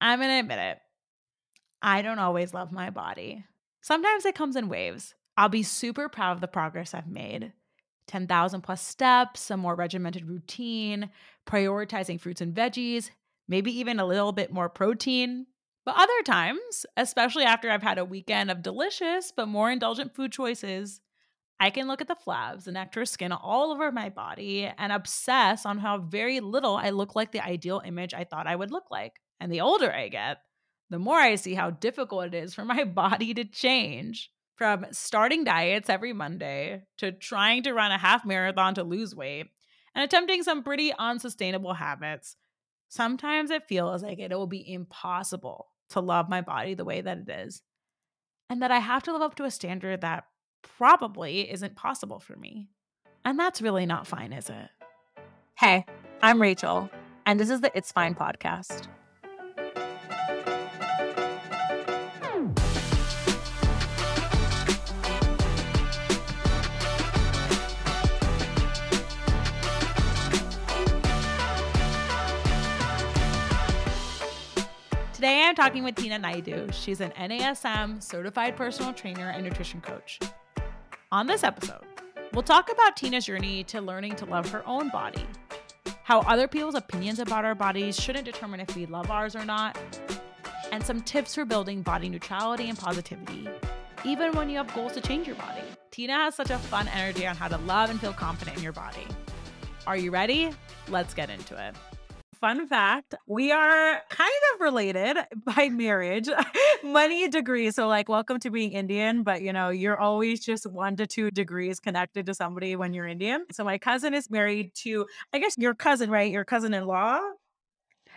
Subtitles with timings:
[0.00, 0.78] I'm going to admit it.
[1.82, 3.44] I don't always love my body.
[3.80, 5.14] Sometimes it comes in waves.
[5.36, 7.52] I'll be super proud of the progress I've made
[8.08, 11.10] 10,000 plus steps, a more regimented routine,
[11.46, 13.10] prioritizing fruits and veggies,
[13.48, 15.46] maybe even a little bit more protein.
[15.84, 20.32] But other times, especially after I've had a weekend of delicious but more indulgent food
[20.32, 21.00] choices,
[21.58, 25.64] I can look at the flabs and extra skin all over my body and obsess
[25.64, 28.90] on how very little I look like the ideal image I thought I would look
[28.90, 29.20] like.
[29.40, 30.38] And the older I get,
[30.90, 34.30] the more I see how difficult it is for my body to change.
[34.56, 39.48] From starting diets every Monday to trying to run a half marathon to lose weight
[39.94, 42.36] and attempting some pretty unsustainable habits,
[42.88, 47.18] sometimes it feels like it will be impossible to love my body the way that
[47.18, 47.60] it is.
[48.48, 50.24] And that I have to live up to a standard that
[50.62, 52.70] probably isn't possible for me.
[53.26, 54.70] And that's really not fine, is it?
[55.58, 55.84] Hey,
[56.22, 56.90] I'm Rachel,
[57.26, 58.88] and this is the It's Fine podcast.
[75.26, 76.68] Today I'm talking with Tina Naidu.
[76.70, 80.20] She's an NASM certified personal trainer and nutrition coach.
[81.10, 81.82] On this episode,
[82.32, 85.26] we'll talk about Tina's journey to learning to love her own body,
[86.04, 89.76] how other people's opinions about our bodies shouldn't determine if we love ours or not,
[90.70, 93.48] and some tips for building body neutrality and positivity,
[94.04, 95.64] even when you have goals to change your body.
[95.90, 98.72] Tina has such a fun energy on how to love and feel confident in your
[98.72, 99.08] body.
[99.88, 100.52] Are you ready?
[100.88, 101.74] Let's get into it
[102.40, 106.28] fun fact we are kind of related by marriage
[106.84, 110.96] many degrees so like welcome to being indian but you know you're always just one
[110.96, 115.06] to two degrees connected to somebody when you're indian so my cousin is married to
[115.32, 117.20] i guess your cousin right your cousin-in-law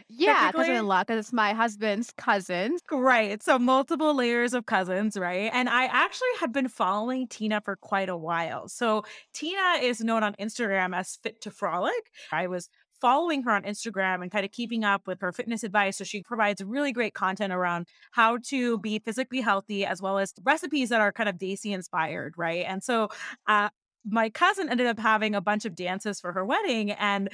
[0.08, 2.78] yeah, cousin in law, because it's my husband's cousin.
[2.92, 3.42] Right.
[3.44, 5.52] So multiple layers of cousins, right?
[5.54, 8.68] And I actually had been following Tina for quite a while.
[8.70, 9.04] So
[9.34, 12.12] Tina is known on Instagram as Fit to Frolic.
[12.32, 12.70] I was
[13.02, 15.98] following her on Instagram and kind of keeping up with her fitness advice.
[15.98, 20.34] So she provides really great content around how to be physically healthy as well as
[20.44, 22.66] recipes that are kind of Desi inspired, right?
[22.68, 23.10] And so
[23.48, 23.70] uh,
[24.06, 27.30] my cousin ended up having a bunch of dances for her wedding and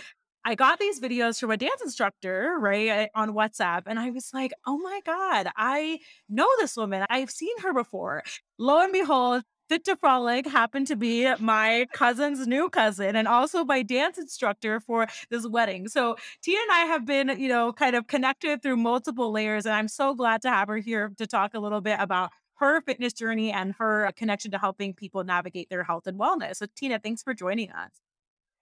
[0.48, 3.84] I got these videos from a dance instructor, right, eh, on WhatsApp.
[3.88, 5.97] And I was like, oh my God, I
[6.30, 7.03] know this woman.
[7.09, 8.22] I've seen her before.
[8.59, 13.66] Lo and behold, Fit to Frolic happened to be my cousin's new cousin and also
[13.66, 15.88] my dance instructor for this wedding.
[15.88, 19.66] So Tina and I have been, you know, kind of connected through multiple layers.
[19.66, 22.80] And I'm so glad to have her here to talk a little bit about her
[22.81, 26.58] fitness journey and her connection to helping people navigate their health and wellness.
[26.58, 28.04] So Tina, thanks for joining us.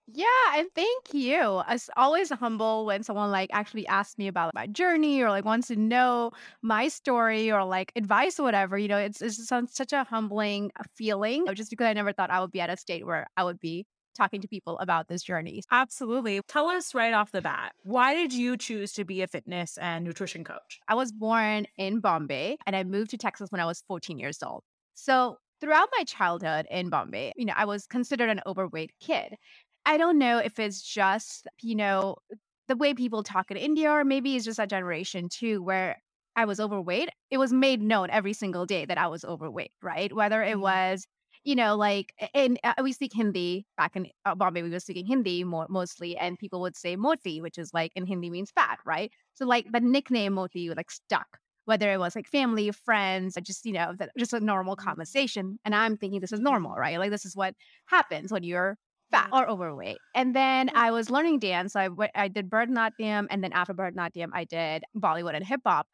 [0.08, 0.26] Yeah,
[0.56, 1.62] and thank you.
[1.70, 5.68] It's always humble when someone like actually asks me about my journey or like wants
[5.70, 6.32] to know
[6.62, 8.78] my story or like advice or whatever.
[8.78, 12.42] You know, it's it's such a humbling uh, feeling just because I never thought I
[12.42, 15.62] would be at a state where I would be talking to people about this journey.
[15.72, 16.42] Absolutely.
[16.48, 20.04] Tell us right off the bat, why did you choose to be a fitness and
[20.04, 20.80] nutrition coach?
[20.88, 24.44] I was born in Bombay and I moved to Texas when I was 14 years
[24.44, 24.64] old.
[24.96, 29.36] So throughout my childhood in Bombay, you know, I was considered an overweight kid.
[29.86, 32.16] I don't know if it's just, you know,
[32.68, 35.98] the way people talk in India, or maybe it's just a generation too, where
[36.36, 37.10] I was overweight.
[37.30, 40.14] It was made known every single day that I was overweight, right?
[40.14, 40.62] Whether it mm-hmm.
[40.62, 41.06] was,
[41.44, 45.06] you know, like, and uh, we speak Hindi back in uh, Bombay, we were speaking
[45.06, 48.80] Hindi more, mostly, and people would say moti, which is like in Hindi means fat,
[48.86, 49.12] right?
[49.34, 51.28] So, like, the nickname moti, was like, stuck
[51.66, 54.86] whether it was like family, friends, or just, you know, that, just a normal mm-hmm.
[54.86, 55.60] conversation.
[55.64, 57.00] And I'm thinking this is normal, right?
[57.00, 57.56] Like, this is what
[57.86, 58.78] happens when you're
[59.14, 59.98] fat or overweight.
[60.16, 60.76] And then mm.
[60.76, 61.74] I was learning dance.
[61.74, 63.28] So I, w- I did Bharatanatyam.
[63.30, 65.88] And then after Bharatanatyam, I did Bollywood and hip hop.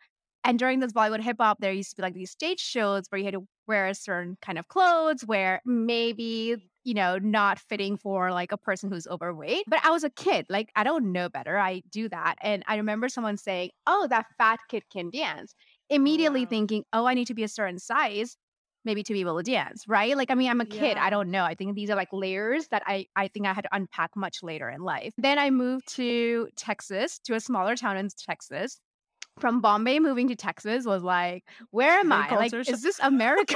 [0.44, 3.20] And during this Bollywood hip hop, there used to be like these stage shows where
[3.20, 7.98] you had to wear a certain kind of clothes where maybe, you know, not fitting
[7.98, 9.66] for like a person who's overweight.
[9.68, 10.46] But I was a kid.
[10.50, 11.58] Like, I don't know better.
[11.58, 12.36] I do that.
[12.42, 15.54] And I remember someone saying, Oh, that fat kid can dance.
[15.90, 16.50] Immediately wow.
[16.50, 18.38] thinking, Oh, I need to be a certain size
[18.86, 20.16] maybe to be able to dance, right?
[20.16, 20.96] Like, I mean, I'm a kid.
[20.96, 21.04] Yeah.
[21.04, 21.44] I don't know.
[21.44, 24.42] I think these are like layers that I, I think I had to unpack much
[24.42, 25.14] later in life.
[25.18, 28.80] Then I moved to Texas, to a smaller town in Texas.
[29.40, 32.36] From Bombay moving to Texas was like, where am big I?
[32.36, 32.68] Like, shock.
[32.68, 33.56] is this America?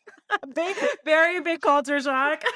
[0.54, 2.42] big, very big culture shock.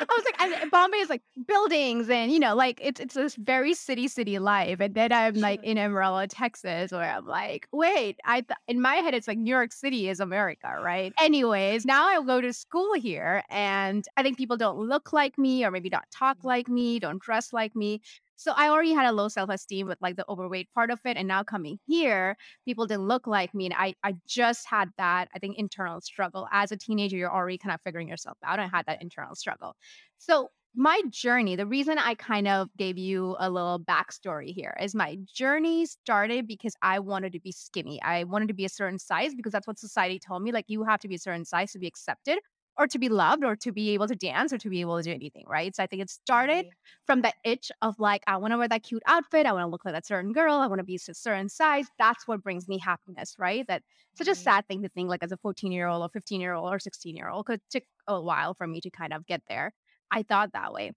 [0.00, 3.34] I was like, and Bombay is like buildings and you know, like it's it's this
[3.36, 4.80] very city city life.
[4.80, 8.96] And then I'm like in Amarillo, Texas, where I'm like, wait, I th- in my
[8.96, 11.12] head it's like New York City is America, right?
[11.20, 15.64] Anyways, now I go to school here, and I think people don't look like me,
[15.64, 16.44] or maybe don't talk mm.
[16.44, 18.00] like me, don't dress like me.
[18.38, 21.16] So I already had a low self esteem with like the overweight part of it.
[21.16, 23.66] And now coming here, people didn't look like me.
[23.66, 26.48] And I, I just had that, I think, internal struggle.
[26.52, 28.60] As a teenager, you're already kind of figuring yourself out.
[28.60, 29.74] I had that internal struggle.
[30.18, 34.94] So my journey, the reason I kind of gave you a little backstory here is
[34.94, 38.00] my journey started because I wanted to be skinny.
[38.02, 40.52] I wanted to be a certain size because that's what society told me.
[40.52, 42.38] Like, you have to be a certain size to be accepted
[42.78, 45.02] or to be loved or to be able to dance or to be able to
[45.02, 45.74] do anything, right?
[45.74, 46.66] So I think it started
[47.06, 49.46] from that itch of like, I want to wear that cute outfit.
[49.46, 50.54] I want to look like that certain girl.
[50.56, 51.90] I want to be a certain size.
[51.98, 53.66] That's what brings me happiness, right?
[53.66, 53.82] That
[54.16, 56.54] such a sad thing to think like as a 14 year old or 15 year
[56.54, 57.46] old or 16 year old.
[57.46, 59.72] Because it took a while for me to kind of get there.
[60.10, 60.92] I thought that way.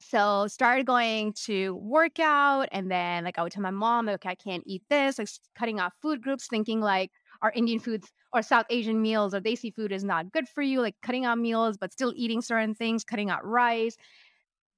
[0.00, 4.16] So started going to work out and then like I would tell my mom, like,
[4.16, 8.10] okay, I can't eat this, like cutting off food groups, thinking like our Indian foods
[8.32, 11.38] or South Asian meals or Desi food is not good for you, like cutting out
[11.38, 13.96] meals, but still eating certain things, cutting out rice.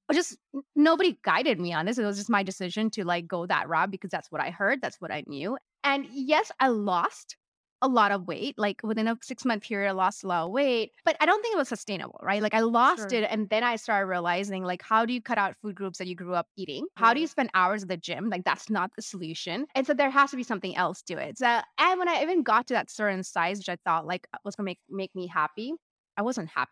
[0.09, 0.37] But just
[0.75, 1.99] nobody guided me on this.
[1.99, 4.81] It was just my decision to like go that route because that's what I heard,
[4.83, 5.57] that's what I knew.
[5.83, 7.37] And yes, I lost
[7.85, 8.57] a lot of weight.
[8.59, 11.43] Like within a six month period, I lost a lot of weight, but I don't
[11.43, 12.43] think it was sustainable, right?
[12.43, 13.13] Like I lost Sure.
[13.13, 13.25] it.
[13.31, 16.15] And then I started realizing, like, how do you cut out food groups that you
[16.15, 16.87] grew up eating?
[16.97, 18.29] How do you spend hours at the gym?
[18.31, 19.67] Like, that's not the solution.
[19.75, 21.39] And so there has to be something else to it.
[21.39, 24.57] So, and when I even got to that certain size, which I thought like was
[24.57, 25.75] gonna make, make me happy,
[26.17, 26.71] I wasn't happy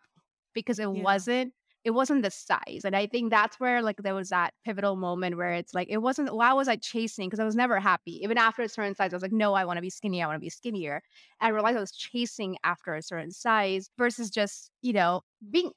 [0.53, 1.05] because it Yeah.
[1.05, 2.81] wasn't it wasn't the size.
[2.85, 5.97] And I think that's where like there was that pivotal moment where it's like it
[5.97, 7.27] wasn't why was I chasing?
[7.27, 8.23] Because I was never happy.
[8.23, 10.23] Even after a certain size, I was like, no, I want to be skinny.
[10.23, 11.01] I want to be skinnier.
[11.41, 15.21] And I realized I was chasing after a certain size versus just, you know,
[15.51, 15.71] being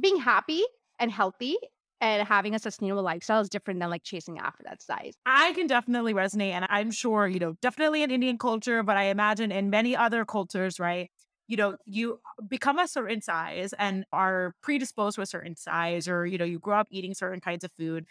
[0.00, 0.64] being happy
[0.98, 1.56] and healthy
[2.00, 5.14] and having a sustainable lifestyle is different than like chasing after that size.
[5.24, 6.50] I can definitely resonate.
[6.50, 10.24] And I'm sure, you know, definitely in Indian culture, but I imagine in many other
[10.24, 11.10] cultures, right?
[11.46, 16.26] You know, you become a certain size and are predisposed to a certain size, or,
[16.26, 18.06] you know, you grow up eating certain kinds of food.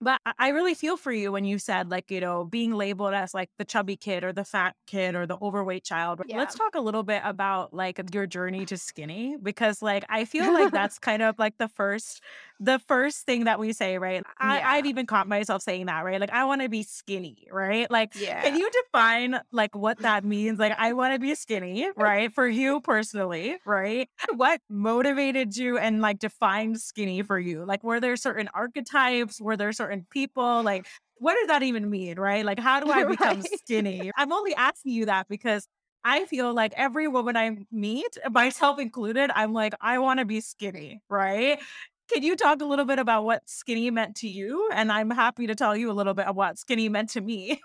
[0.00, 3.34] But I really feel for you when you said, like, you know, being labeled as
[3.34, 6.20] like the chubby kid or the fat kid or the overweight child.
[6.22, 6.36] Yeah.
[6.36, 10.52] Let's talk a little bit about like your journey to skinny because like I feel
[10.52, 12.20] like that's kind of like the first
[12.62, 14.22] the first thing that we say, right?
[14.38, 14.70] I, yeah.
[14.70, 16.20] I've even caught myself saying that, right?
[16.20, 17.90] Like I want to be skinny, right?
[17.90, 20.60] Like, can you define like what that means?
[20.60, 22.32] Like I want to be skinny, right?
[22.32, 24.08] For you personally, right?
[24.36, 27.64] What motivated you and like defined skinny for you?
[27.64, 29.40] Like, were there certain archetypes?
[29.40, 30.62] Were there certain people?
[30.62, 30.86] Like,
[31.16, 32.44] what does that even mean, right?
[32.44, 33.50] Like, how do I become right.
[33.58, 34.12] skinny?
[34.16, 35.66] I'm only asking you that because
[36.04, 40.40] I feel like every woman I meet, myself included, I'm like, I want to be
[40.40, 41.60] skinny, right?
[42.08, 44.68] Can you talk a little bit about what skinny meant to you?
[44.72, 47.60] And I'm happy to tell you a little bit of what skinny meant to me.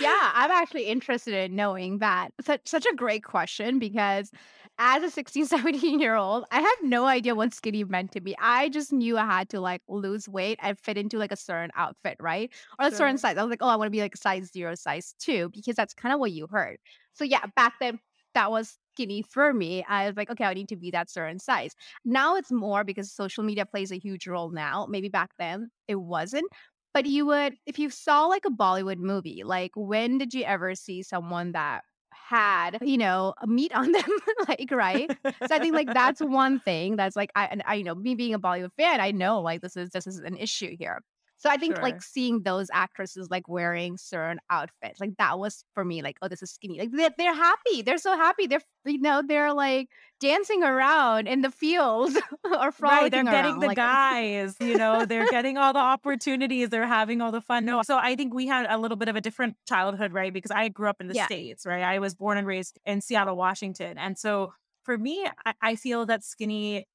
[0.00, 2.30] Yeah, I'm actually interested in knowing that.
[2.40, 4.30] Such such a great question because
[4.78, 8.34] as a 16, 17 year old, I had no idea what skinny meant to me.
[8.40, 11.70] I just knew I had to like lose weight and fit into like a certain
[11.76, 12.50] outfit, right?
[12.78, 13.36] Or a certain size.
[13.36, 15.94] I was like, oh, I want to be like size zero, size two, because that's
[15.94, 16.78] kind of what you heard.
[17.14, 17.98] So yeah, back then
[18.34, 19.84] that was skinny for me.
[19.88, 21.72] I was like, okay, I need to be that certain size.
[22.04, 24.86] Now it's more because social media plays a huge role now.
[24.88, 26.50] Maybe back then it wasn't.
[26.94, 30.74] But you would if you saw, like, a Bollywood movie, like, when did you ever
[30.74, 34.10] see someone that had, you know, a meat on them,
[34.48, 35.10] like, right?
[35.44, 38.14] So I think, like, that's one thing that's, like I and I you know, me
[38.14, 41.00] being a Bollywood fan, I know, like, this is this is an issue here.
[41.42, 45.84] So I think, like, seeing those actresses, like, wearing certain outfits, like, that was for
[45.84, 48.98] me, like, "Oh, this is skinny." Like, they're they're happy, they're so happy, they're you
[49.00, 49.88] know, they're, like,
[50.20, 54.60] dancing around in the fields or frolicking Right, they're frolicking getting around, the like guys,
[54.60, 57.64] you know, they're getting all the opportunities, they're having all the fun.
[57.64, 60.32] No, so I think we had a little bit of a different childhood, right?
[60.32, 61.82] Because I grew up in the Yeah, States, right?
[61.84, 63.98] I was born and raised in Seattle, Washington.
[63.98, 64.52] And so
[64.84, 66.86] for me, I, I feel that skinny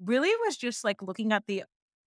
[0.00, 1.64] really was just like looking at the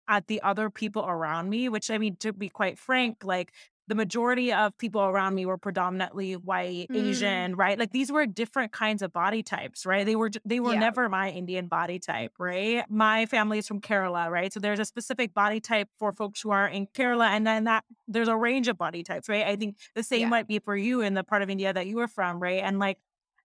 [0.08, 3.52] at the other people around me, which I mean, to be quite frank, like
[3.88, 7.80] the majority of people around me were predominantly white, mm, Asian, right?
[7.80, 10.06] Like these were different kinds of body types, right?
[10.06, 12.84] They were they were yeah, never my Indian body type, right?
[12.90, 14.52] My family is from Kerala, right?
[14.52, 17.86] So there's a specific body type for folks who are in Kerala, and then that
[18.08, 19.46] there's a range of body types, right?
[19.46, 21.88] I think the same yeah, might be for you in the part of India that
[21.88, 22.62] you were from, right?
[22.62, 22.98] And like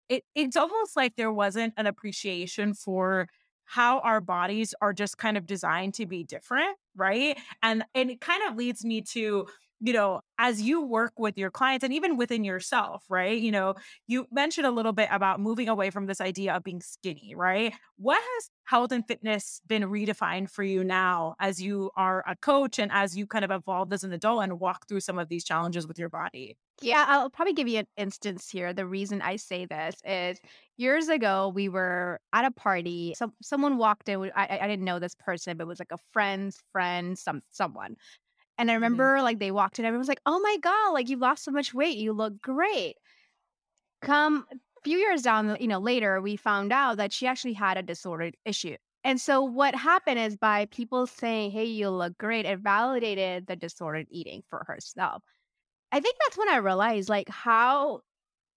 [0.09, 3.29] it it's almost like there wasn't an appreciation for
[3.73, 7.39] how our bodies are just kind of designed to be different, right?
[7.63, 9.47] And and it kind of leads me to,
[9.83, 13.39] you know, as you work with your clients and even within yourself, right?
[13.39, 13.75] You know,
[14.07, 17.75] you mentioned a little bit about moving away from this idea of being skinny, right?
[17.97, 22.79] What has health and fitness been redefined for you now as you are a coach
[22.79, 25.45] and as you kind of evolved as an adult and walk through some of these
[25.45, 26.57] challenges with your body?
[26.81, 28.73] Yeah, I'll probably give you an instance here.
[28.73, 30.41] The reason I say this is
[30.77, 33.15] years ago we were at a party.
[33.15, 34.33] Some someone walked in.
[34.35, 37.97] I I didn't know this person, but it was like a friend's friend, some someone.
[38.59, 39.13] And I Mhm.
[39.15, 41.51] remember like they walked in, everyone was like, "Oh my god, like you've lost so
[41.53, 41.99] much weight.
[41.99, 42.97] You look great."
[44.01, 47.77] Come a few years down, you know, later, we found out that she actually had
[47.77, 48.77] a disordered issue.
[49.05, 53.57] And so what happened is by people saying, "Hey, you look great," it validated the
[53.57, 55.23] disordered eating for herself.
[55.93, 58.03] I think that's when I realized like how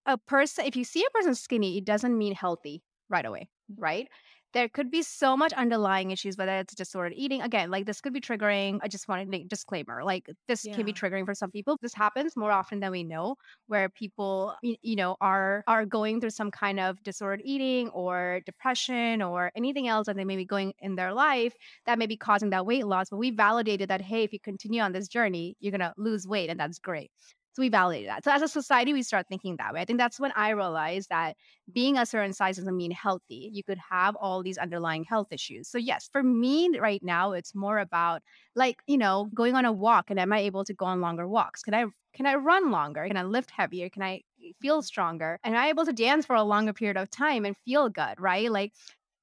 [0.07, 4.09] a person if you see a person skinny, it doesn't mean healthy right away, right?
[4.55, 7.41] There could be so much underlying issues, whether it's disordered eating.
[7.43, 8.79] Again, like this could be triggering.
[8.81, 10.03] I just want to make disclaimer.
[10.03, 11.77] Like this can be triggering for some people.
[11.81, 13.35] This happens more often than we know,
[13.67, 19.21] where people, you know, are are going through some kind of disordered eating or depression
[19.21, 21.53] or anything else that they may be going in their life
[21.85, 23.09] that may be causing that weight loss.
[23.09, 26.49] But we validated that, hey, if you continue on this journey, you're gonna lose weight,
[26.49, 27.11] and that's great.
[27.55, 28.23] So we validated that.
[28.25, 29.81] So as a society, we start thinking that way.
[29.81, 31.37] I think that's when I realized that
[31.71, 33.49] being a certain size doesn't mean healthy.
[33.53, 35.69] You could have all these underlying health issues.
[35.69, 38.21] So yes, for me right now, it's more about
[38.55, 41.27] like, you know, going on a walk and am I able to go on longer
[41.27, 41.63] walks?
[41.63, 43.05] Can I can I run longer?
[43.07, 43.89] Can I lift heavier?
[43.89, 44.21] Can I
[44.61, 45.39] feel stronger?
[45.43, 48.49] Am I able to dance for a longer period of time and feel good, right?
[48.51, 48.73] Like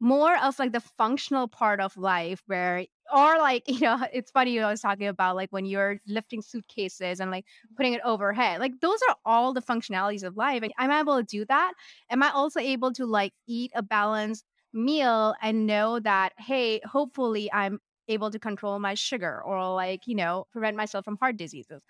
[0.01, 4.59] more of like the functional part of life where or like you know it's funny
[4.61, 7.45] i was talking about like when you're lifting suitcases and like
[7.76, 11.23] putting it overhead like those are all the functionalities of life and i'm able to
[11.25, 11.73] do that?
[12.11, 17.50] Am i also able to like eat a balanced meal and know that hey hopefully
[17.52, 17.78] i'm
[18.09, 21.83] able to control my sugar or like you know prevent myself from heart diseases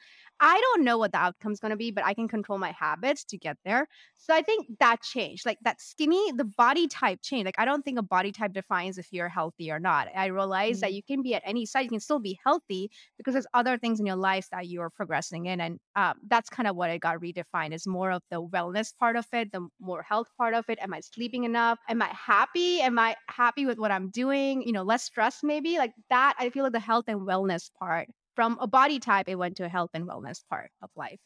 [0.43, 3.25] i don't know what the outcome's going to be but i can control my habits
[3.25, 7.47] to get there so I think that changed, like that skinny, the body type changed.
[7.47, 10.09] Like I don't think a body type defines if you're healthy or not.
[10.15, 10.95] I realized that Mhm.
[10.95, 13.99] you can be at any size, you can still be healthy because there's other things
[14.01, 17.19] in your life that you're progressing in, and um, that's kind of what it got
[17.19, 17.73] redefined.
[17.75, 20.79] Is more of the wellness part of it, the more health part of it.
[20.81, 21.79] Am I sleeping enough?
[21.89, 22.81] Am I happy?
[22.81, 24.63] Am I happy with what I'm doing?
[24.63, 25.79] You know, less stress maybe.
[25.79, 28.09] Like that, I feel like the health and wellness part.
[28.35, 31.21] From a body type, it went to a health and wellness part of life.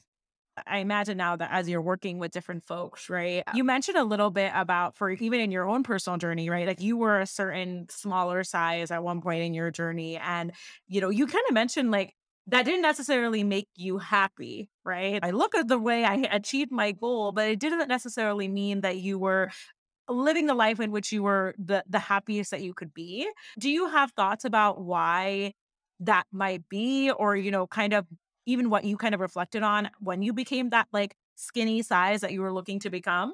[0.66, 3.42] I imagine now that as you're working with different folks, right?
[3.52, 6.66] You mentioned a little bit about for even in your own personal journey, right?
[6.66, 10.16] Like you were a certain smaller size at one point in your journey.
[10.16, 10.52] And,
[10.88, 12.14] you know, you kind of mentioned like
[12.46, 15.20] that didn't necessarily make you happy, right?
[15.22, 18.96] I look at the way I achieved my goal, but it didn't necessarily mean that
[18.96, 19.50] you were
[20.08, 23.28] living the life in which you were the the happiest that you could be.
[23.58, 25.52] Do you have thoughts about why
[26.00, 28.06] that might be or you know kind of
[28.46, 32.32] even what you kind of reflected on when you became that like skinny size that
[32.32, 33.32] you were looking to become?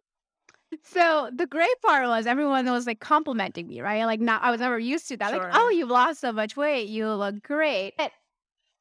[0.84, 4.04] So the great part was everyone was like complimenting me, right?
[4.04, 5.30] Like now I was never used to that.
[5.32, 6.88] Like, oh, you've lost so much weight.
[6.88, 7.92] You look great.
[7.98, 8.12] But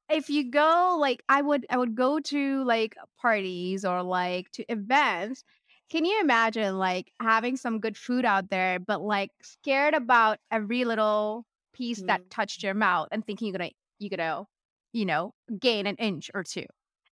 [0.09, 4.71] if you go like I would I would go to like parties or like to
[4.71, 5.43] events.
[5.89, 10.85] Can you imagine like having some good food out there, but like scared about every
[10.85, 11.45] little
[11.81, 12.31] piece that Mhm.
[12.31, 14.45] touched your mouth and thinking you're gonna you're gonna,
[14.93, 16.65] you know, gain an inch or two?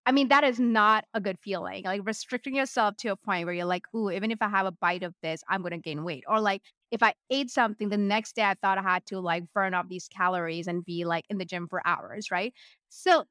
[0.05, 1.83] I mean, that is not a good feeling.
[1.83, 4.71] Like restricting yourself to a point where you're like, ooh, even if I have a
[4.71, 6.23] bite of this, I'm gonna gain weight.
[6.27, 9.43] Or like if I ate something the next day, I thought I had to like
[9.53, 12.53] burn off these calories and be like in the gym for hours, right?
[12.89, 13.25] So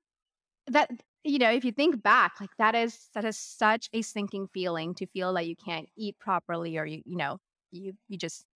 [0.69, 0.91] that
[1.25, 4.95] you know, if you think back, like that is that is such a sinking feeling
[4.97, 7.39] to feel like you can't eat properly or you, you know,
[7.73, 8.47] you you just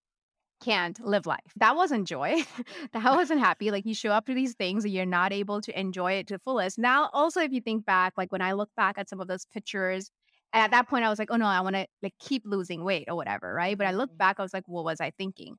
[0.62, 1.52] can't live life.
[1.56, 2.42] That wasn't joy.
[2.92, 3.70] that wasn't happy.
[3.70, 6.34] Like you show up to these things and you're not able to enjoy it to
[6.34, 6.78] the fullest.
[6.78, 9.44] Now, also if you think back, like when I look back at some of those
[9.46, 10.10] pictures,
[10.52, 12.84] and at that point I was like, oh no, I want to like keep losing
[12.84, 13.76] weight or whatever, right?
[13.76, 14.18] But I look Mhm.
[14.18, 15.56] back, I was like, what was I thinking?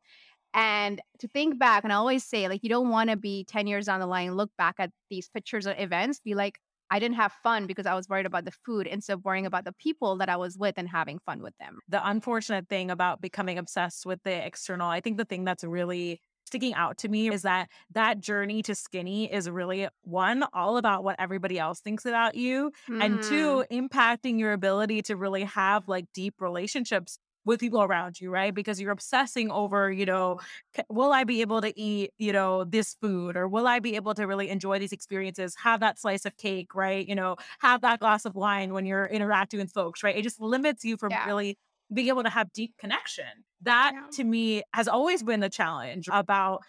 [0.54, 3.68] And to think back, and I always say, like, you don't want to be 10
[3.68, 7.16] years down the line, look back at these pictures or events, be like, I didn't
[7.16, 10.18] have fun because I was worried about the food instead of worrying about the people
[10.18, 11.80] that I was with and having fun with them.
[11.88, 16.22] The unfortunate thing about becoming obsessed with the external, I think the thing that's really
[16.46, 21.04] sticking out to me is that that journey to skinny is really one all about
[21.04, 25.88] what everybody else thinks about you and Mm, two impacting your ability to really have
[25.88, 28.54] like deep relationships with people around you right?
[28.54, 30.40] Because you're obsessing over you know
[30.90, 33.36] will i be able to eat you know this food?
[33.36, 35.56] or will i be able to really enjoy these experiences?
[35.64, 37.08] Have that slice of cake right?
[37.08, 40.16] You know have that glass of wine when you're interacting with folks right?
[40.16, 41.26] It just limits you from yeah.
[41.26, 41.58] really
[41.94, 43.26] being able to have deep connection.
[43.62, 44.08] That Yeah.
[44.14, 46.64] to me has always been the challenge about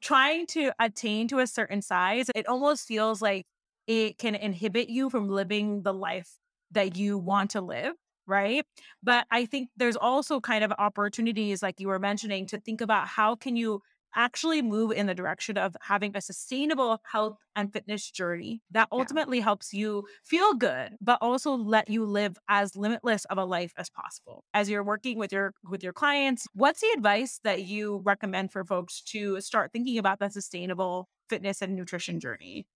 [0.00, 3.46] trying to attain to a certain size, it almost feels like
[3.86, 6.38] it can inhibit you from living the life
[6.70, 7.94] that you want to live.
[8.26, 8.64] Right.
[9.02, 13.08] But I think there's also kind of opportunities, like you were mentioning, to think about
[13.08, 13.82] how can you
[14.14, 19.06] actually move in the direction of having a sustainable health and fitness journey that Yeah.
[19.06, 23.72] ultimately helps you feel good but also let you live as limitless of a life
[23.78, 28.02] as possible as you're working with your with your clients what's the advice that you
[28.04, 32.66] recommend for folks to start thinking about that sustainable fitness and nutrition journey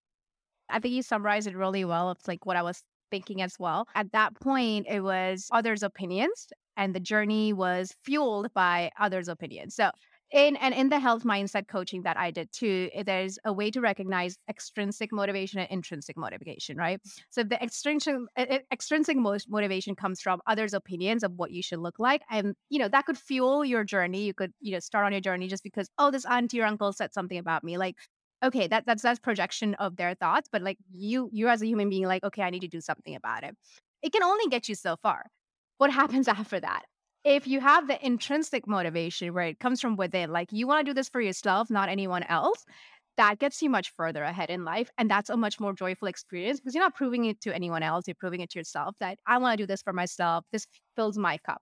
[0.69, 2.11] I think you summarized it really well.
[2.11, 3.87] It's like what I was thinking as well.
[3.95, 9.75] At that point, it was others' opinions, and the journey was fueled by others' opinions.
[9.75, 9.91] So
[10.33, 13.71] in and in the health mindset coaching that I did too, eh, there's a way
[13.71, 17.01] to recognize extrinsic motivation and intrinsic motivation, right?
[17.31, 18.17] So the extrinsic
[18.73, 22.89] extrinsic motivation comes from others' opinions of what you should look like, and you know
[22.89, 24.25] that could fuel your journey.
[24.25, 26.93] You could you know start on your journey just because oh this auntie or uncle
[26.93, 27.97] said something about me, like
[28.47, 31.89] okay that that's that's projection of their thoughts, but like you you as a human
[31.89, 33.57] being, like okay I need to do something about it.
[34.03, 35.27] It can only get you so far.
[35.79, 36.85] What happens after that?
[37.27, 40.91] if you have the intrinsic motivation where it comes from within, like you want to
[40.91, 42.65] do this for yourself, not anyone else,
[43.17, 44.91] that gets you much further ahead in life.
[44.97, 48.07] And that's a much more joyful experience because you're not proving it to anyone else.
[48.07, 50.45] You're proving it to yourself that I want to do this for myself.
[50.53, 51.61] This fills my cup.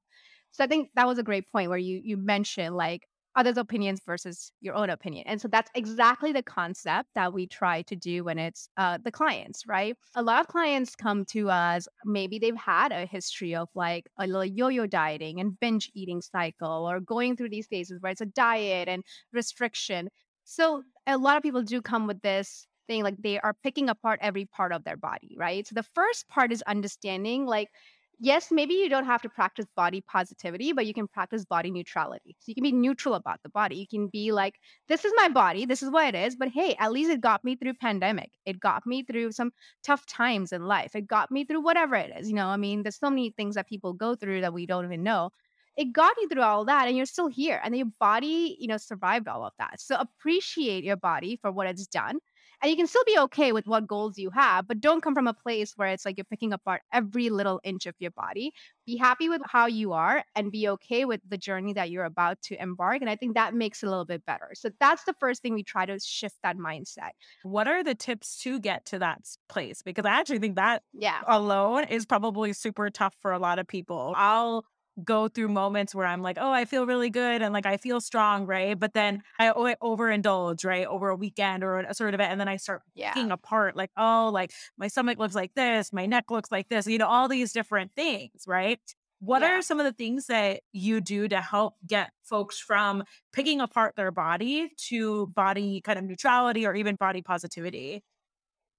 [0.50, 4.00] So I think that was a great point where you you mentioned like others' opinions
[4.06, 5.24] versus your own opinion.
[5.26, 9.10] And so that's exactly the concept that we try to do when it's uh, the
[9.10, 9.96] clients, right?
[10.14, 14.26] A lot of clients come to us, maybe they've had a history of like a
[14.26, 18.20] little yo yo dieting and binge eating cycle or going through these phases where it's
[18.20, 20.08] a diet and restriction.
[20.44, 24.20] So a lot of people do come with this thing like they are picking apart
[24.22, 25.66] every part of their body, right?
[25.66, 27.68] So the first part is understanding like,
[28.18, 32.36] yes, maybe you don't have to practice body positivity, but you can practice body neutrality.
[32.40, 33.76] So you can be neutral about the body.
[33.76, 34.54] You can be like,
[34.88, 37.44] this is my body, this is what it is, but hey, at least it got
[37.44, 38.30] me through pandemic.
[38.46, 39.52] It got me through some
[39.82, 40.94] tough times in life.
[40.94, 42.28] It got me through whatever it is.
[42.28, 44.84] You know, I mean, there's so many things that people go through that we don't
[44.84, 45.30] even know.
[45.76, 48.76] It got you through all that and you're still here and your body, you know,
[48.76, 49.80] survived all of that.
[49.80, 52.18] So appreciate your body for what it's done
[52.64, 55.26] and you can still be okay with what goals you have, but don't come from
[55.26, 58.54] a place where it's like you're picking apart every little inch of your body.
[58.86, 62.40] Be happy with how you are and be okay with the journey that you're about
[62.44, 63.02] to embark.
[63.02, 64.52] And I think that makes it a little bit better.
[64.54, 67.10] So that's the first thing we try to shift that mindset.
[67.42, 69.82] What are the tips to get to that place?
[69.82, 71.20] Because I actually think that yeah.
[71.26, 74.14] alone is probably super tough for a lot of people.
[74.16, 74.64] I'll
[75.02, 78.00] go through moments where I'm like, oh, I feel really good and like I feel
[78.00, 78.78] strong, right?
[78.78, 82.48] But then I overindulge, right, over a weekend or a sort of it, and then
[82.48, 83.12] I start yeah.
[83.12, 86.86] picking apart, like, oh, like my stomach looks like this, my neck looks like this,
[86.86, 88.80] you know, all these different things, right?
[89.20, 89.58] What yeah.
[89.58, 93.94] are some of the things that you do to help get folks from picking apart
[93.96, 98.02] their body to body kind of neutrality or even body positivity?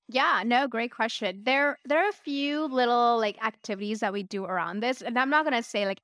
[0.08, 1.42] Yeah, no, great question.
[1.44, 5.02] There there are a few little like activities that we do around this.
[5.02, 6.02] And I'm not gonna say like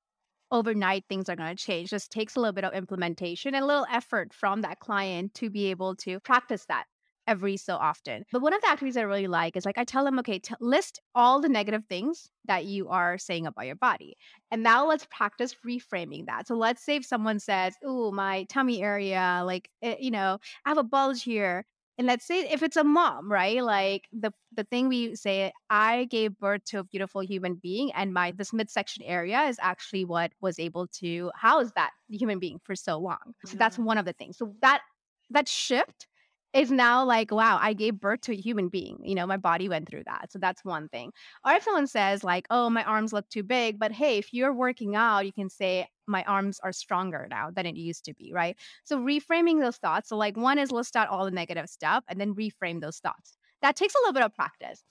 [0.51, 1.89] overnight things are gonna change.
[1.91, 5.49] Just takes a little bit of implementation and a little effort from that client to
[5.51, 6.85] be able to practice that
[7.27, 8.25] every so often.
[8.31, 10.55] But one of the activities I really like is like I tell them, okay, t-
[10.59, 14.17] list all the negative things that you are saying about your body.
[14.49, 16.47] And now let's practice reframing that.
[16.47, 20.69] So let's say if someone says, oh, my tummy area, like, it, you know, I
[20.69, 21.65] have a bulge here
[21.97, 23.63] and let's say if it's a mom right?
[23.63, 28.13] Like the the thing we say i gave birth to a beautiful human being and
[28.13, 32.75] my this midsection area is actually what was able to house that human being for
[32.75, 33.33] so long.
[33.45, 33.85] So that's mm-hmm.
[33.85, 34.37] one of the things.
[34.37, 34.81] So that
[35.29, 36.07] that shift
[36.53, 38.99] is now like, wow, I gave birth to a human being.
[39.03, 40.31] You know, my body went through that.
[40.31, 41.11] So that's one thing.
[41.45, 44.53] Or if someone says, like, oh, my arms look too big, but hey, if you're
[44.53, 48.33] working out, you can say, my arms are stronger now than it used to be,
[48.33, 48.57] right?
[48.83, 50.09] So reframing those thoughts.
[50.09, 53.37] So, like, one is list out all the negative stuff and then reframe those thoughts.
[53.61, 54.83] That takes a little bit of practice.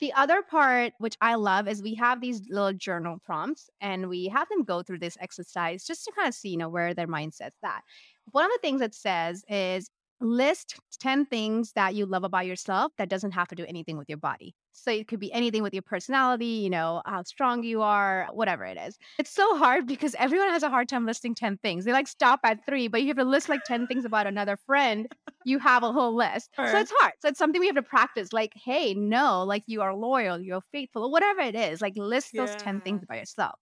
[0.00, 4.26] The other part, which I love, is we have these little journal prompts and we
[4.26, 7.06] have them go through this exercise just to kind of see, you know, where their
[7.06, 7.84] mindset's at.
[8.32, 9.90] One of the things it says is
[10.24, 14.08] list 10 things that you love about yourself that doesn't have to do anything with
[14.08, 14.54] your body.
[14.72, 18.64] So it could be anything with your personality, you know, how strong you are, whatever
[18.64, 18.98] it is.
[19.18, 21.84] It's so hard because everyone has a hard time listing 10 things.
[21.84, 24.56] They like stop at three, but you have to list like 10 things about another
[24.66, 25.06] friend.
[25.44, 26.50] You have a whole list.
[26.56, 26.68] Sure.
[26.68, 27.12] So it's hard.
[27.20, 28.32] So it's something we have to practice.
[28.32, 31.80] Like, hey, no, like you are loyal, you're faithful, or whatever it is.
[31.80, 33.54] Like list those 10 things about yourself.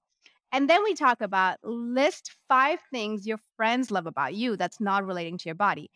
[0.53, 5.07] And then we talk about list five things your friends love about you that's not
[5.07, 5.91] relating to your body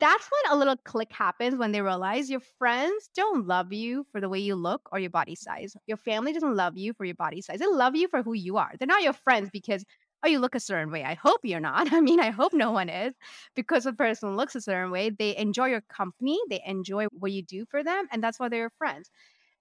[0.00, 4.20] that's when a little click happens when they realize your friends don't love you for
[4.20, 5.76] the way you look or your body size.
[5.86, 7.58] Your family doesn't love you for your body size.
[7.58, 8.72] They love you for who you are.
[8.78, 9.84] They're not your friends because,
[10.24, 11.04] oh, you look a certain way.
[11.04, 11.92] I hope you're not.
[11.92, 13.14] I mean, I hope no one is
[13.54, 15.10] because a person looks a certain way.
[15.10, 18.60] They enjoy your company, they enjoy what you do for them, and that's why they're
[18.60, 19.10] your friends.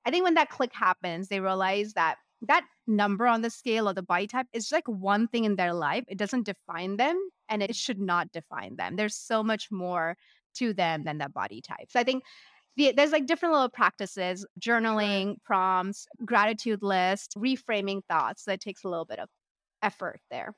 [0.05, 3.93] I think when that click happens, they realize that that number on the scale or
[3.93, 6.03] the body type is like one thing in their life.
[6.07, 8.95] It doesn't define them and it should not define them.
[8.95, 10.15] There's so much more
[10.55, 11.87] to them than that body type.
[11.89, 12.23] So I think
[12.77, 18.45] the, there's like different little practices, journaling, prompts, gratitude list, reframing thoughts.
[18.45, 19.27] That takes a little bit of
[19.83, 20.53] effort there.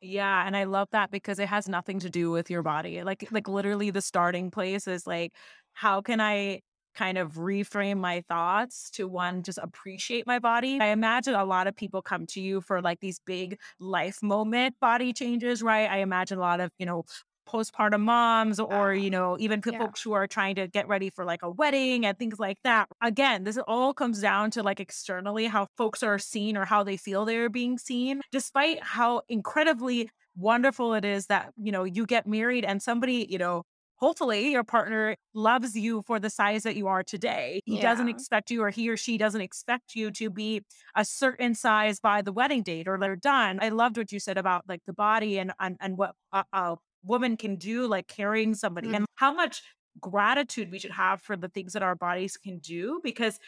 [0.00, 3.02] Yeah, and I love that because it has nothing to do with your body.
[3.02, 5.32] Like like literally the starting place is like
[5.72, 6.60] how can I
[6.98, 10.78] kind of reframe my thoughts to one, just appreciate my body.
[10.80, 14.76] I imagine a lot of people come to you for like these big life moment
[14.80, 15.90] body changes, right?
[15.90, 17.04] I imagine a lot of, you know,
[17.48, 19.94] postpartum moms or you ah, know even people Yeah.
[20.04, 23.44] who are trying to get ready for like a wedding and things like that again
[23.44, 27.24] this all comes down to like externally how folks are seen or how they feel
[27.24, 32.66] they're being seen despite how incredibly wonderful it is that you know you get married
[32.66, 33.64] and somebody you know
[33.98, 37.60] hopefully your partner loves you for the size that you are today.
[37.66, 40.62] He doesn't expect you or he or she doesn't expect you to be
[40.96, 43.58] a certain size by the wedding date or they're done.
[43.60, 46.76] I loved what you said about like the body and and, and what a, a
[47.04, 49.62] woman can do like carrying somebody Mm, and how much
[50.00, 53.38] gratitude we should have for the things that our bodies can do because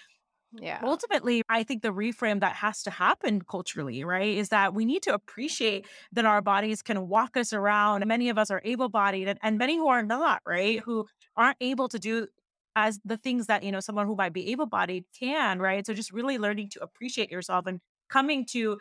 [0.53, 0.81] Yeah.
[0.83, 5.03] ultimately i think the reframe that has to happen culturally right is that we need
[5.05, 9.39] to appreciate that our bodies can walk us around many of us are able-bodied and,
[9.43, 12.27] and many who are not right who aren't able to do
[12.75, 16.13] as the things that you know someone who might be able-bodied can right so just
[16.13, 18.79] really learning to appreciate yourself and coming to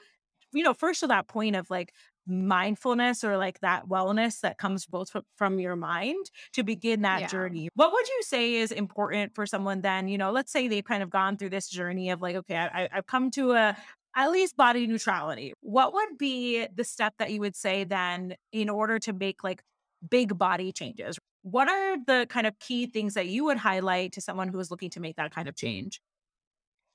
[0.52, 1.94] you know, first to that point of like
[2.30, 7.22] mindfulness or like that wellness that comes both fro- from your mind to begin that
[7.22, 7.28] Yeah.
[7.28, 7.70] journey.
[7.74, 10.08] What would you say is important for someone then?
[10.08, 12.90] You know, let's say they've kind of gone through this journey of like, okay, I-
[12.92, 13.78] I've come to a
[14.16, 15.54] at least body neutrality.
[15.62, 19.62] What would be the step that you would say then in order to make like
[20.10, 21.20] big body changes?
[21.44, 24.72] What are the kind of key things that you would highlight to someone who is
[24.72, 26.02] looking to make that kind of change?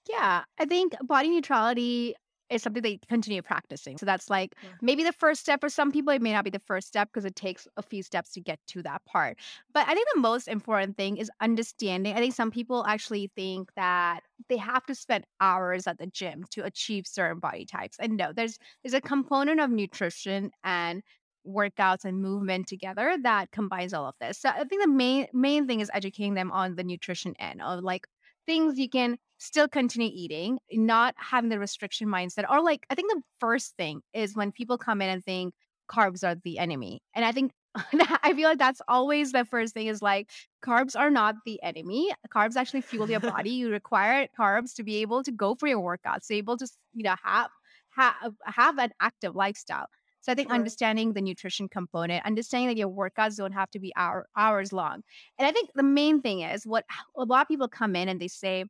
[0.09, 2.14] Yeah, I think body neutrality
[2.51, 3.99] is something they continue practicing.
[3.99, 4.79] So that's like Yeah.
[4.81, 6.13] maybe the first step for some people.
[6.13, 8.61] It may not be the first step because it takes a few steps to get
[8.69, 9.39] to that part.
[9.73, 12.15] But I think the most important thing is understanding.
[12.15, 16.45] I think some people actually think that they have to spend hours at the gym
[16.51, 17.99] to achieve certain body types.
[17.99, 21.03] And no, there's there's a component of nutrition and
[21.47, 24.39] workouts and movement together that combines all of this.
[24.39, 27.83] So I think the main main thing is educating them on the nutrition end of
[27.83, 28.07] like
[28.47, 32.45] things you can still continue eating, not having the restriction mindset.
[32.51, 35.55] Or like, I think the first thing is when people come in and think
[35.91, 37.01] carbs are the enemy.
[37.15, 37.53] And I think
[38.23, 40.31] I feel like that's always the first thing is like
[40.65, 42.11] carbs are not the enemy.
[42.35, 43.51] Carbs actually fuel your body.
[43.51, 46.69] You require carbs to be able to go for your workouts, to be able to,
[46.95, 47.51] you know, have
[47.91, 49.87] have have an active lifestyle.
[50.21, 50.53] So I think Right.
[50.53, 55.03] understanding the nutrition component, understanding that your workouts don't have to be hour, hours long.
[55.39, 56.85] And I think the main thing is what
[57.17, 58.65] a lot of people come in and they say,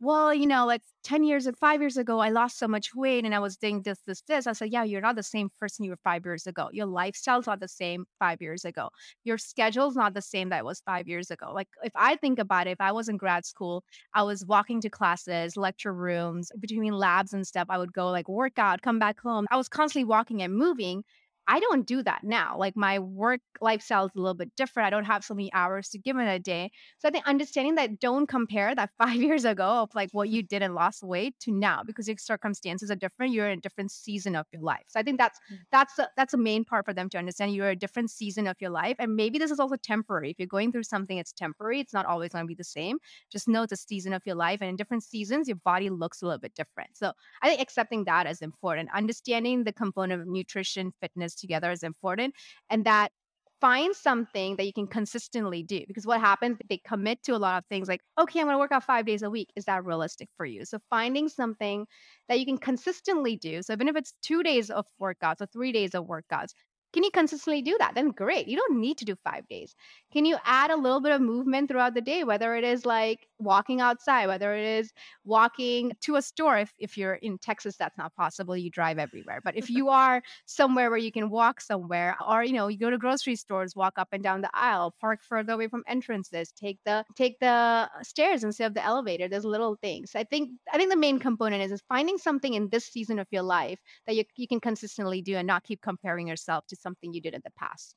[0.00, 3.24] well, you know, like 10 years and five years ago, I lost so much weight
[3.24, 4.46] and I was doing this, this, this.
[4.46, 6.68] I said, yeah, you're not the same person you were five years ago.
[6.72, 8.90] Your lifestyle's not the same five years ago.
[9.24, 11.52] Your schedule's not the same that it was five years ago.
[11.52, 13.82] Like if I think about it, if I was in grad school,
[14.14, 17.66] I was walking to classes, lecture rooms, between labs and stuff.
[17.68, 19.46] I would go like work out, come back home.
[19.50, 21.02] I was constantly walking and moving.
[21.48, 22.56] I don't do that now.
[22.58, 24.86] Like my work lifestyle is a little bit different.
[24.86, 26.70] I don't have so many hours to give in a day.
[26.98, 30.42] So I think understanding that don't compare that five years ago of like what you
[30.42, 33.32] did and lost weight to now because your circumstances are different.
[33.32, 34.84] You're in a different season of your life.
[34.88, 35.58] So I think that's Mm.
[35.70, 37.54] that's a, that's a main part for them to understand.
[37.54, 40.30] You're a different season of your life, and maybe this is also temporary.
[40.30, 41.80] If you're going through something, it's temporary.
[41.80, 42.98] It's not always going to be the same.
[43.30, 46.20] Just know it's a season of your life, and in different seasons, your body looks
[46.22, 46.90] a little bit different.
[46.96, 48.90] So I think accepting that is important.
[48.94, 52.34] Understanding the component of nutrition, fitness together is important,
[52.70, 53.12] and that
[53.60, 57.58] find something that you can consistently do because what happens they commit to a lot
[57.58, 59.48] of things like okay i'm going to work out five days a week.
[59.56, 60.64] Is that realistic for you?
[60.64, 61.86] So finding something
[62.28, 65.72] that you can consistently do so even if it's two days of workouts or three
[65.72, 66.52] days of workouts
[66.92, 67.94] can you consistently do that?
[67.94, 69.74] Then great you don't need to do five days.
[70.12, 73.28] Can you add a little bit of movement throughout the day whether it is like
[73.38, 74.92] walking outside whether it is
[75.24, 76.58] walking to a store?
[76.58, 79.40] If, if you're in texas that's not possible you drive everywhere.
[79.44, 82.90] But if you are somewhere where you can walk somewhere or you know you go
[82.90, 86.78] to grocery stores walk up and down the aisle park further away from entrances take
[86.84, 90.12] the take the stairs instead of the elevator there's little things.
[90.14, 93.26] I think i think the main component is, is finding something in this season of
[93.30, 97.12] your life that you, you can consistently do and not keep comparing yourself to something
[97.12, 97.96] you did in the past.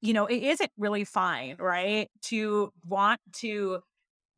[0.00, 2.10] You know, it isn't really fine, right?
[2.22, 3.80] To want to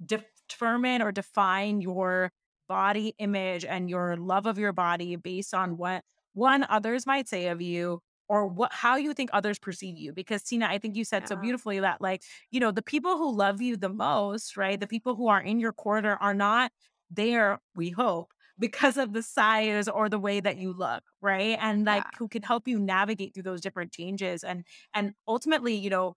[0.05, 2.33] determine or define your
[2.69, 6.03] body image and your love of your body based on what
[6.35, 10.13] one others might say of you or what how you think others perceive you.
[10.13, 13.35] Because Tina I think you said so beautifully that like you know the people who
[13.35, 16.73] love you the most right the people who are in your corner are not
[17.11, 21.59] there we hope because of the size or the way that you look right?
[21.61, 22.19] And like yeah.
[22.19, 24.65] who can help you navigate through those different changes and
[24.95, 26.15] and ultimately you know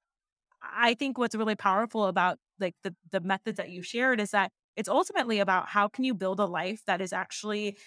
[0.61, 4.51] I think what's really powerful about like the the methods that you shared is that
[4.75, 7.77] it's ultimately about how can you build a life that is actually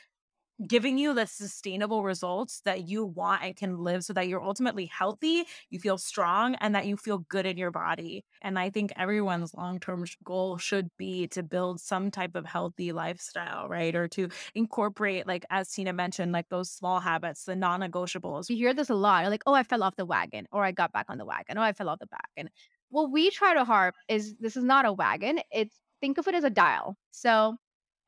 [0.66, 4.86] giving you the sustainable results that you want and can live so that you're ultimately
[4.86, 8.24] healthy, you feel strong, and that you feel good in your body.
[8.42, 12.92] And I think everyone's long term goal should be to build some type of healthy
[12.92, 13.94] lifestyle, right?
[13.94, 18.48] Or to incorporate, like, as Tina mentioned, like those small habits, the non negotiables.
[18.50, 20.92] You hear this a lot like, oh, I fell off the wagon, or I got
[20.92, 22.50] back on the wagon, or I fell off the wagon.
[22.90, 25.40] What we try to harp is this is not a wagon.
[25.52, 26.96] It's think of it as a dial.
[27.12, 27.56] So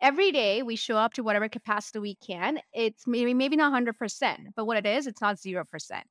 [0.02, 2.58] every day we show up to whatever capacity we can.
[2.74, 5.64] It's maybe maybe not 100%, but what it is, it's not 0%.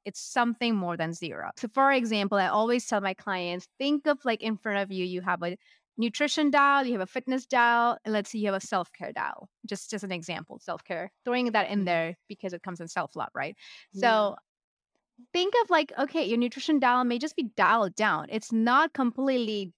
[0.06, 1.52] It's something more than zero.
[1.58, 5.06] So for example, I always tell my clients, think of like in front of you,
[5.06, 5.58] you have a
[5.98, 9.50] nutrition dial, you have a fitness dial, and let's say you have a self-care dial.
[9.68, 11.12] Just just an example, self-care.
[11.26, 11.86] Throwing that in mm-hmm.
[11.86, 13.56] there because it comes in self-love, right?
[13.94, 14.02] Yeah.
[14.02, 14.36] So
[15.34, 19.72] think of like okay your nutrition dial may just be dialed down it's not completely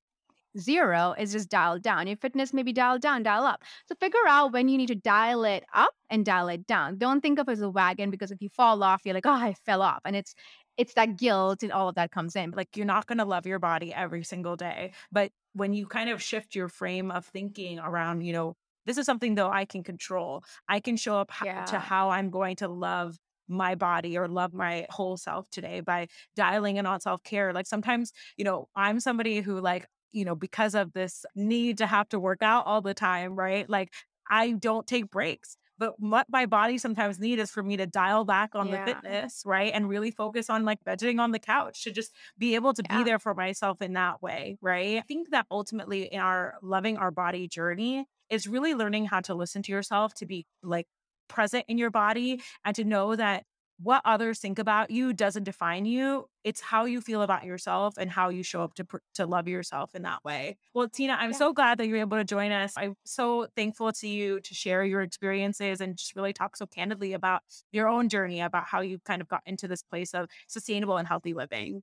[0.58, 2.08] zero is just dialed down.
[2.08, 3.64] Your fitness may be dialed down, dial up.
[3.88, 6.98] So figure out when you need to dial it up and dial it down.
[6.98, 9.32] Don't think of it as a wagon because if you fall off, you're like, oh,
[9.32, 10.02] I fell off.
[10.06, 10.36] And it's
[10.76, 12.52] it's that guilt and all of that comes in.
[12.52, 14.94] Like you're not gonna love your body every single day.
[15.12, 19.06] But when you kind of shift your frame of thinking around, you know, this is
[19.06, 20.44] something though I can control.
[20.68, 21.66] I can show up yeah.
[21.66, 26.08] to how I'm going to love my body or love my whole self today by
[26.36, 30.76] dialing in on self-care like sometimes you know i'm somebody who like you know, because
[30.76, 33.70] of this need to have to work out all the time, right?
[33.70, 33.92] Like
[34.30, 35.58] I don't take breaks.
[35.80, 38.86] But what my body sometimes need is for me to dial back on yeah.
[38.86, 39.72] the fitness, right?
[39.74, 43.00] And really focus on like vegeting on the couch to just be able to yeah.
[43.00, 44.98] be there for myself in that way, right?
[44.98, 49.34] I think that ultimately in our loving our body journey is really learning how to
[49.34, 50.88] listen to yourself, to be like
[51.28, 53.44] present in your body and to know that
[53.82, 56.28] what others think about you doesn't define you.
[56.44, 59.96] It's how you feel about yourself and how you show up to to love yourself
[59.96, 60.58] in that way.
[60.74, 61.38] Well, Tina, I'm yeah.
[61.38, 62.74] so glad that you're able to join us.
[62.78, 67.14] I'm so thankful to you to share your experiences and just really talk so candidly
[67.14, 70.98] about your own journey about how you kind of got into this place of sustainable
[70.98, 71.82] and healthy living.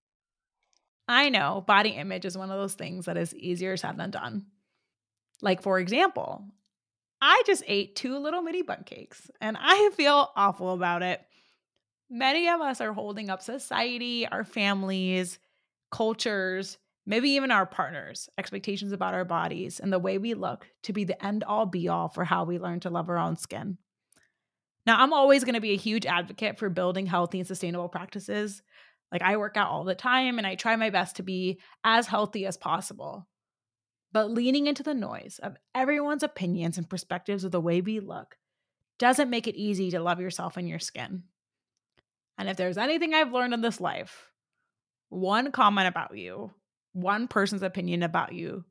[1.09, 4.47] I know body image is one of those things that is easier said than done.
[5.43, 6.45] Like for example,
[7.21, 11.21] I just ate two little mini Bundt cakes and I feel awful about it.
[12.11, 15.39] Many of us are holding up society, our families,
[15.93, 20.93] cultures, maybe even our partners' expectations about our bodies and the way we look to
[20.93, 23.79] be the end all be all for how we learn to love our own skin.
[24.87, 28.61] Now, I'm always going to be a huge advocate for building healthy and sustainable practices.
[29.13, 32.09] Like, I work out all the time and I try my best to be as
[32.09, 33.29] healthy as possible.
[34.13, 38.37] But leaning into the noise of everyone's opinions and perspectives of the way we look
[38.99, 41.23] doesn't make it easy to love yourself and your skin.
[42.41, 44.31] And if there's anything I've learned in this life,
[45.11, 46.51] one comment about you,
[46.95, 48.65] one person's opinion about you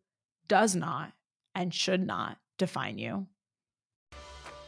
[0.48, 1.14] does not
[1.54, 3.28] and should not define you.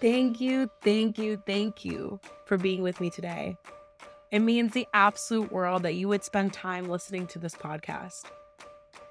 [0.01, 3.55] Thank you, thank you, thank you for being with me today.
[4.29, 8.25] It means the absolute world that you would spend time listening to this podcast.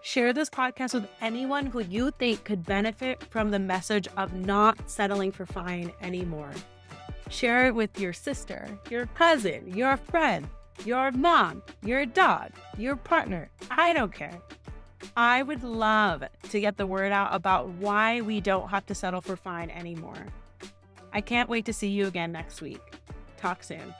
[0.02, 4.88] Share this podcast with anyone who you think could benefit from the message of not
[4.88, 6.52] settling for fine anymore.
[7.30, 10.48] Share it with your sister, your cousin, your friend,
[10.84, 13.48] your mom, your dog, your partner.
[13.70, 14.36] I don't care.
[15.16, 19.20] I would love to get the word out about why we don't have to settle
[19.20, 20.26] for fine anymore.
[21.12, 22.82] I can't wait to see you again next week.
[23.36, 23.94] Talk soon.